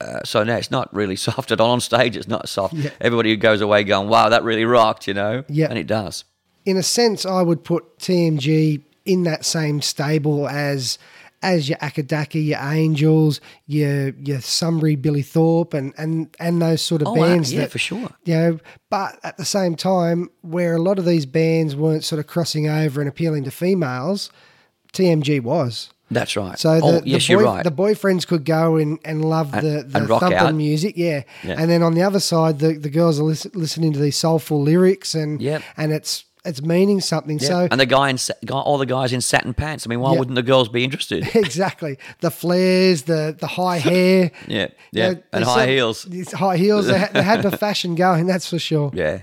[0.00, 2.16] uh, so now it's not really soft at all on stage.
[2.16, 2.74] It's not soft.
[2.74, 2.90] Yeah.
[3.00, 5.44] Everybody goes away going, "Wow, that really rocked," you know.
[5.48, 5.66] Yeah.
[5.70, 6.24] and it does.
[6.66, 10.98] in a sense, I would put TMG in that same stable as
[11.42, 16.82] as your Acca Dacca, your Angels, your your Sunbury, Billy Thorpe, and and and those
[16.82, 17.50] sort of Oh, uh, bands.
[17.52, 18.10] yeah, that, for sure.
[18.24, 18.58] You know,
[18.90, 22.68] but at the same time, where a lot of these bands weren't sort of crossing
[22.68, 24.30] over and appealing to females,
[24.92, 25.90] TMG was.
[26.10, 26.58] That's right.
[26.58, 27.62] So the, oh, the, boy- you're right.
[27.64, 30.54] the boyfriends could go and, and love the, the and rock thumping out.
[30.54, 31.22] music, yeah.
[31.44, 31.54] Yeah.
[31.58, 34.60] And then on the other side, the, the girls are lis- listening to these soulful
[34.60, 35.62] lyrics, and Yep.
[35.76, 37.38] and it's it's meaning something.
[37.38, 37.48] Yeah.
[37.48, 39.86] So and the guy in guy, all the guys in satin pants.
[39.86, 40.18] I mean, why Yeah.
[40.18, 41.28] wouldn't the girls be interested?
[41.36, 44.68] exactly the flares, the the high hair, yeah, you
[45.02, 46.08] yeah, know, and high heels.
[46.32, 46.86] high heels.
[46.86, 48.90] They had, they had the fashion going, that's for sure.
[48.94, 49.22] Yeah.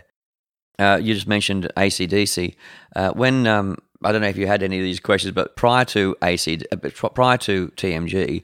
[0.79, 2.55] Uh, you just mentioned ACDC.
[2.95, 5.85] Uh, when um, I don't know if you had any of these questions, but prior
[5.85, 6.75] to AC, uh,
[7.09, 8.43] prior to TMG,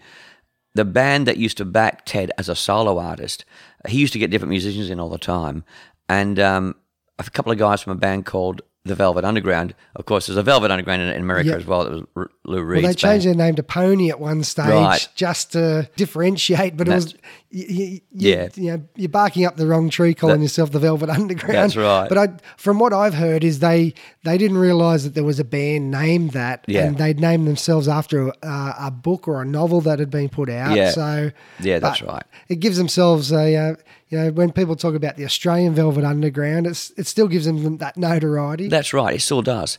[0.75, 3.45] the band that used to back Ted as a solo artist,
[3.87, 5.63] he used to get different musicians in all the time,
[6.09, 6.75] and um,
[7.19, 9.73] a couple of guys from a band called the Velvet Underground.
[9.95, 11.55] Of course, there's a Velvet Underground in, in America Yeah.
[11.55, 11.83] as well.
[11.83, 13.21] It was R- Lou Well, they changed band.
[13.23, 15.07] their name to Pony at one stage Right.
[15.15, 17.15] just to differentiate, but it was,
[17.55, 18.49] you, you, Yeah.
[18.55, 21.55] you know, you're barking up the wrong tree calling That- yourself the Velvet Underground.
[21.55, 22.09] That's right.
[22.09, 22.27] But I,
[22.57, 23.93] from what I've heard, is they
[24.23, 26.85] they didn't realise that there was a band named that, Yeah.
[26.85, 30.49] and they'd named themselves after a, a book or a novel that had been put
[30.49, 30.75] out.
[30.75, 30.91] Yeah.
[30.91, 31.31] So
[31.61, 32.23] Yeah, that's right.
[32.49, 33.75] It gives themselves a, uh,
[34.09, 37.77] you know, when people talk about the Australian Velvet Underground, it's it still gives them
[37.77, 38.67] that notoriety.
[38.67, 39.15] That's right.
[39.15, 39.77] It still does.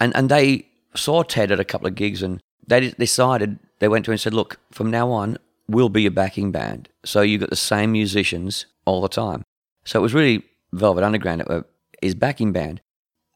[0.00, 4.04] And and they saw Ted at a couple of gigs, and they decided they went
[4.04, 5.38] to him and said, "Look, from now on,
[5.68, 6.88] we'll be a backing band.
[7.04, 9.42] So you've got the same musicians all the time."
[9.84, 11.64] So it was really Velvet Underground were
[12.02, 12.80] his backing band,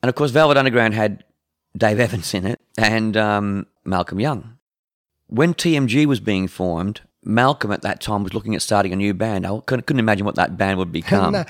[0.03, 1.25] and of course, Velvet Underground had
[1.77, 4.57] Dave Evans in it and um, Malcolm Young.
[5.29, 9.15] When TMG was being formed, Malcolm at that time was looking at starting a new
[9.15, 9.47] band.
[9.47, 11.33] I couldn't, couldn't imagine what that band would become.
[11.33, 11.45] No.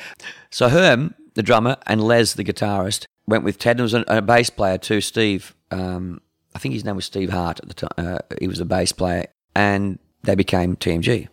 [0.51, 3.79] So Herm, the drummer, and Les, the guitarist, went with Ted.
[3.79, 5.55] There was a, a bass player too, Steve.
[5.71, 6.21] Um,
[6.55, 7.91] I think his name was Steve Hart at the time.
[7.97, 11.29] Uh, he was a bass player, and they became TMG.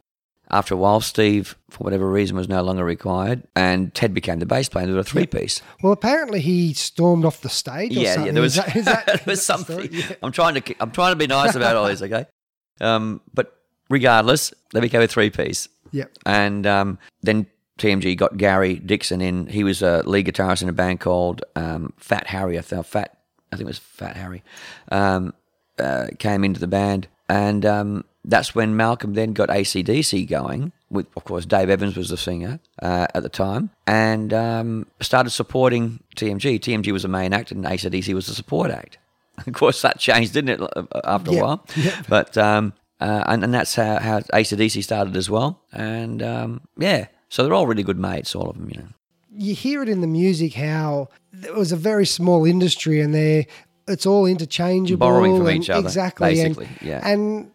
[0.50, 4.46] After a while, Steve, for whatever reason, was no longer required, and Ted became the
[4.46, 4.86] bass player.
[4.88, 5.62] They were a three-piece.
[5.84, 7.98] Well, apparently he stormed off the stage.
[7.98, 8.26] Or Yeah, something.
[8.28, 8.32] yeah.
[8.32, 9.88] There was, Is that- is that- there was that the story?
[9.88, 9.94] something.
[10.00, 10.16] Yeah.
[10.24, 12.26] I'm trying to I'm trying to be nice about all this, okay?
[12.80, 13.58] Um, but
[13.90, 15.68] regardless, they became a three-piece.
[15.92, 16.12] Yep.
[16.28, 17.48] And um, then
[17.80, 19.48] TMG got Gary Dixon in.
[19.48, 22.58] He was a lead guitarist in a band called um, Fat Harry.
[22.58, 23.18] I think Fat.
[23.52, 24.44] I think it was Fat Harry.
[24.92, 25.34] Um,
[25.80, 30.72] uh, came into the band, and um, that's when Malcolm then got ACDC going.
[30.90, 35.32] With of course Dave Evans was the singer uh, at the time, and um, started
[35.32, 36.60] supporting TMG.
[36.60, 38.98] TMG was the main act, and ACDC was the support act.
[39.46, 41.66] Of course, that changed, didn't it, uh, after Yeah, a while?
[41.76, 42.02] yeah.
[42.10, 45.62] But um, uh, and, and that's how, how ACDC started as well.
[45.72, 48.88] And um, yeah, so they're all really good mates, all of them, you know.
[49.32, 51.10] you hear it in the music how
[51.44, 53.46] it was a very small industry and they're
[53.88, 57.08] it's all interchangeable Borrowing from each other, exactly and- basically, yeah.
[57.08, 57.52] and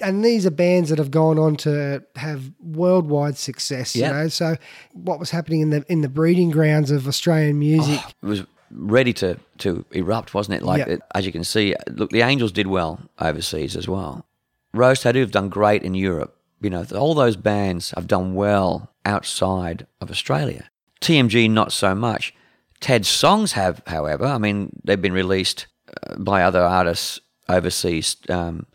[0.00, 4.06] and these are bands that have gone on to have worldwide success Yeah.
[4.08, 4.56] you know so
[4.92, 8.42] what was happening in the in the breeding grounds of Australian music It was
[8.72, 10.62] ready to, to erupt, wasn't it?
[10.64, 10.94] Like, Yeah.
[10.94, 14.26] it, as you can see, look, the Angels did well overseas as well.
[14.74, 16.36] Rose Tattoo have done great in Europe.
[16.60, 20.68] You know, all those bands have done well outside of Australia.
[21.00, 22.34] TMG, not so much.
[22.80, 25.68] Ted's songs have, however, I mean, they've been released
[26.02, 28.16] uh, by other artists overseas.
[28.28, 28.66] Um,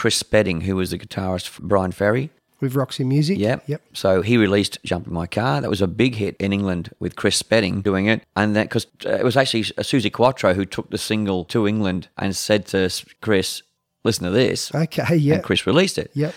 [0.00, 2.30] Chris Spedding, who was the guitarist for Bryan Ferry.
[2.58, 3.36] With Roxy Music.
[3.36, 3.64] Yep.
[3.66, 3.82] Yep.
[3.92, 7.16] So he released "Jump in My Car." That was a big hit in England with
[7.16, 10.64] Chris Spedding doing it, and that because uh, it was actually uh, Suzi Quatro who
[10.64, 12.88] took the single to England and said to
[13.20, 13.62] Chris,
[14.02, 15.16] "Listen to this." Okay.
[15.16, 15.34] Yeah.
[15.34, 16.10] And Chris released it.
[16.14, 16.34] Yep.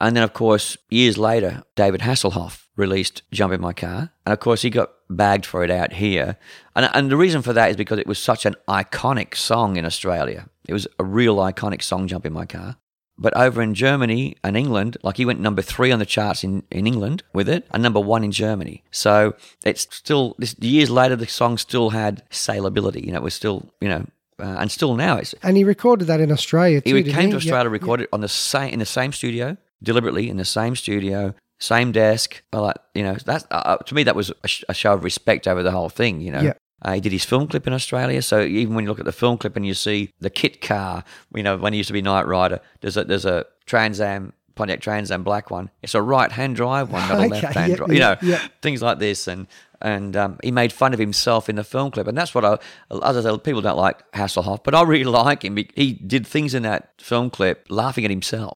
[0.00, 4.10] And then, of course, years later, David Hasselhoff released Jump in My Car.
[4.24, 6.38] And of course, he got bagged for it out here.
[6.74, 9.84] And, and the reason for that is because it was such an iconic song in
[9.84, 10.48] Australia.
[10.66, 12.78] It was a real iconic song, Jump in My Car.
[13.18, 16.62] But over in Germany and England, like he went number three on the charts in,
[16.70, 18.82] in England with it and number one in Germany.
[18.90, 19.34] So
[19.64, 23.04] it's still, this, years later, the song still had saleability.
[23.04, 24.06] You know, it was still, you know,
[24.40, 26.94] uh, and still now it's, And he recorded that in Australia too.
[26.96, 27.80] he came to Yep, Australia, yep.
[27.80, 32.42] recorded on the same in the same studio, deliberately in the same studio, same desk.
[32.52, 35.04] Well, like, you know, that's uh, to me that was a, sh- a show of
[35.04, 36.20] respect over the whole thing.
[36.22, 36.54] You know, Yeah.
[36.84, 39.12] Uh, he did his film clip in Australia, so even when you look at the
[39.12, 41.04] film clip and you see the kit car,
[41.34, 44.32] you know, when he used to be Knight Rider, there's a there's a Trans Am.
[44.54, 45.70] Pontiac Trans Am black one.
[45.80, 47.92] It's a right-hand drive one, not a Okay, left-hand yeah, drive.
[48.22, 49.46] You know, things like this, and
[49.80, 52.58] and um, he made fun of himself in the film clip, and that's what I.
[53.02, 55.56] As I said, people don't like Hasselhoff, but I really like him.
[55.56, 58.52] He- He did things in that film clip, laughing at himself.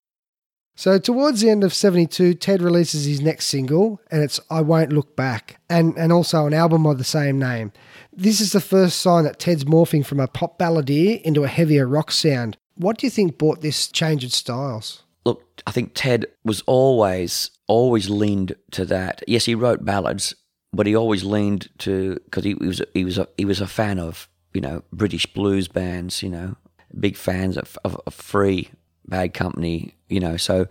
[0.78, 4.92] So towards the end of 72, Ted releases his next single and it's I Won't
[4.92, 7.72] Look Back and, and also an album of the same name.
[8.16, 11.86] This is the first sign that Ted's morphing from a pop balladeer into a heavier
[11.86, 12.56] rock sound.
[12.76, 15.02] What do you think brought this change in styles?
[15.24, 19.22] Look, I think Ted was always always leaned to that.
[19.26, 20.34] Yes, he wrote ballads,
[20.72, 23.66] but he always leaned to because he, he was he was a, he was a
[23.66, 26.22] fan of you know British blues bands.
[26.22, 26.56] You know,
[26.98, 28.70] big fans of, of, of Free,
[29.06, 29.94] Bad Company.
[30.08, 30.66] You know, so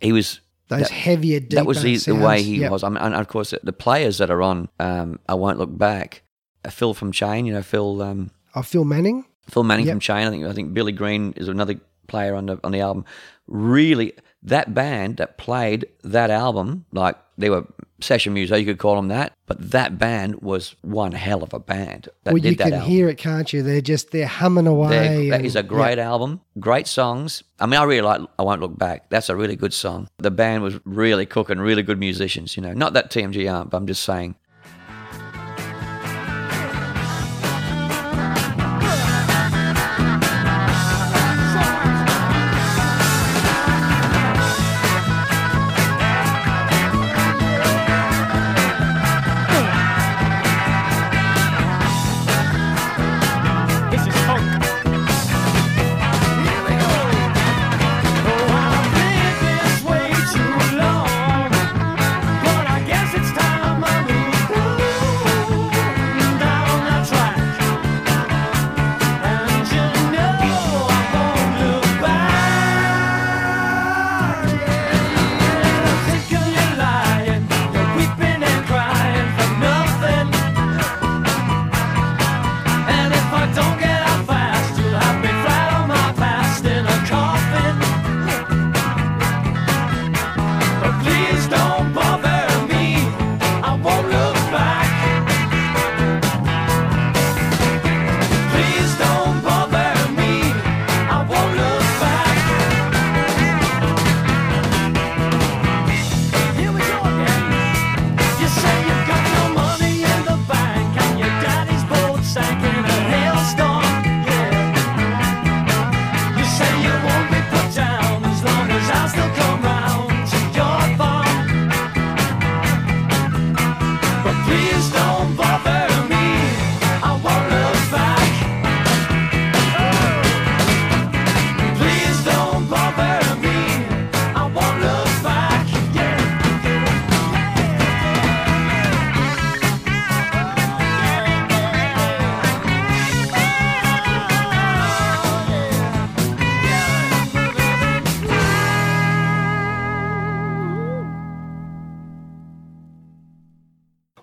[0.00, 2.70] he was Those that- heavier, that was the, the way he Yep.
[2.70, 2.82] was.
[2.82, 6.21] I mean, and of course, the players that are on, um, I won't look back.
[6.70, 9.24] Phil from Chain, you know, Phil, um, Oh, Phil Manning?
[9.50, 9.92] Phil Manning Yep.
[9.94, 10.26] from Chain.
[10.26, 13.04] I think I think Billy Green is another player on the on the album.
[13.48, 17.66] Really, that band that played that album, like they were
[18.00, 21.58] session music, you could call them that, but that band was one hell of a
[21.60, 22.88] band that well, you can album.
[22.88, 23.62] hear it, can't you?
[23.62, 24.88] They're just, they're humming away.
[24.90, 25.62] They're- that and- is a yeah.
[25.62, 27.42] great album, great songs.
[27.60, 29.08] I mean, I really like I Won't Look Back.
[29.10, 30.08] That's a really good song.
[30.18, 32.72] The band was really cooking, really good musicians, you know.
[32.72, 34.34] Not that TMG aren't, but I'm just saying.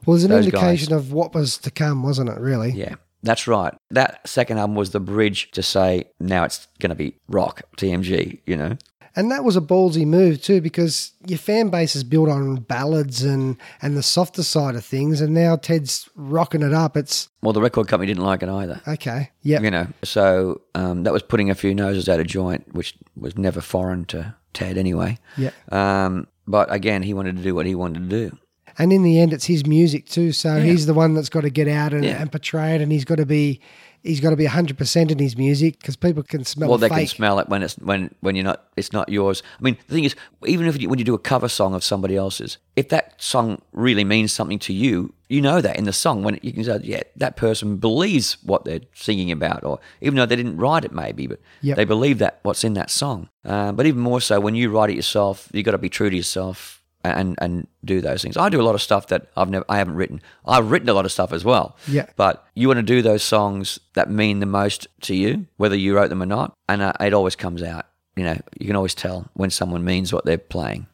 [0.10, 0.98] Well, there's an Those indication guys.
[0.98, 2.72] of what was to come, wasn't it, really?
[2.72, 3.74] Yeah, that's right.
[3.92, 8.40] That second album was the bridge to say now it's going to be rock TMG.
[8.46, 8.78] You know,
[9.16, 13.24] And that was a ballsy move too, because your fan base is built on ballads
[13.24, 16.96] and and the softer side of things, and now Ted's rocking it up.
[16.98, 18.82] It's well, the record company didn't like it either.
[18.88, 22.74] okay, yeah, You know, so um, that was putting a few noses out of joint,
[22.74, 25.18] which was never foreign to Ted anyway.
[25.38, 25.52] yeah.
[25.72, 28.38] Um, but again, he wanted to do what he wanted to do.
[28.80, 30.32] And in the end, it's his music too.
[30.32, 32.22] So he's the one that's got to get out and, Yeah.
[32.22, 33.60] and portray it, and he's got to be
[34.02, 36.88] he's got to be hundred percent in his music because people can smell well, they
[36.88, 36.98] fake.
[37.00, 38.64] can smell it when it's when when you're not.
[38.78, 39.44] It's not yours.
[39.60, 40.16] I mean, the thing is,
[40.46, 43.62] even if you, when you do a cover song of somebody else's, if that song
[43.74, 46.80] really means something to you, you know that in the song when you can say,
[46.82, 50.94] yeah, that person believes what they're singing about, or even though they didn't write it,
[50.94, 51.76] maybe, but Yep.
[51.76, 53.28] they believe that what's in that song.
[53.44, 56.10] Uh, but even more so, when you write it yourself, you've got to be true
[56.10, 58.38] to yourself and and do those things.
[58.38, 60.22] I do a lot of stuff that I've never I haven't written.
[60.46, 61.78] I've written a lot of stuff as well.
[61.88, 62.08] Yeah.
[62.16, 65.96] But you want to do those songs that mean the most to you, whether you
[65.96, 67.86] wrote them or not, and uh, it always comes out.
[68.16, 70.88] You know, you can always tell when someone means what they're playing.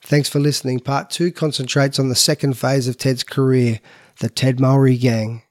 [0.00, 0.80] Thanks for listening.
[0.80, 3.80] Part two concentrates on the second phase of Ted's career,
[4.20, 5.42] the Ted Mulry Gang.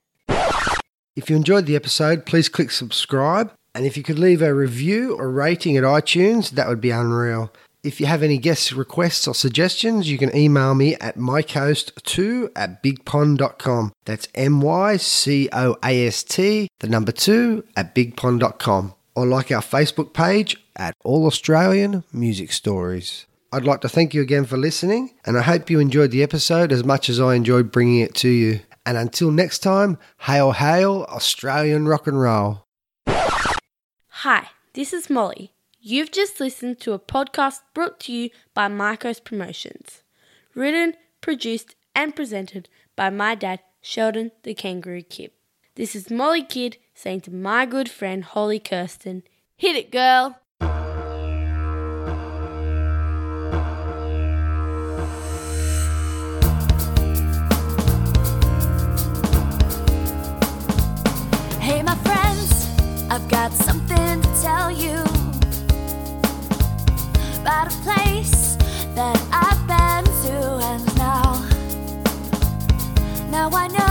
[1.16, 3.52] If you enjoyed the episode, please click subscribe.
[3.74, 7.54] And if you could leave a review or rating at iTunes, that would be unreal.
[7.84, 12.84] If you have any guest requests or suggestions, you can email me at mycoast2 at
[12.84, 13.94] bigpond.com.
[14.06, 18.94] That's M Y C O A S T, the number two, at bigpond.com.
[19.16, 23.26] Or like our Facebook page at All Australian Music Stories.
[23.52, 26.72] I'd like to thank you again for listening, and I hope you enjoyed the episode
[26.72, 28.60] as much as I enjoyed bringing it to you.
[28.86, 32.64] And until next time, hail, hail, Australian rock and roll.
[33.08, 35.52] Hi, this is Molly.
[35.84, 40.04] You've just listened to a podcast brought to you by Marcos Promotions.
[40.54, 45.32] Written, produced, and presented by my dad, Sheldon the Kangaroo Kid.
[45.74, 49.24] This is Molly Kid saying to my good friend Holly Kirsten,
[49.58, 50.38] Hit it, girl!
[61.60, 62.70] Hey, my friends,
[63.10, 65.11] I've got something to tell you
[67.52, 68.56] about a place
[68.96, 70.36] that I've been to,
[70.70, 71.34] and now,
[73.30, 73.91] now I know